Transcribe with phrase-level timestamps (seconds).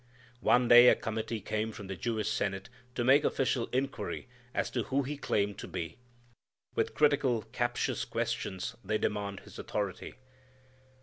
[0.39, 4.81] One day a committee came from the Jewish Senate to make official inquiry as to
[4.85, 5.99] who he claimed to be.
[6.73, 10.15] With critical, captious questions they demand his authority.